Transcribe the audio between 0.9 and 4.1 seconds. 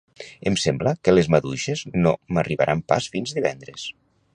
que les maduixes no m'arribaran pas fins divendres